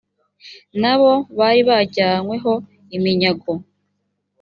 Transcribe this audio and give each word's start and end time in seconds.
nabo 0.81 1.11
bari 1.37 1.61
bajyanywe 1.69 2.35
ho 2.43 2.53
iminyago. 2.97 3.51